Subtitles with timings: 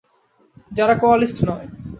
[0.71, 1.65] যারা কোয়ালিস্ট নয়।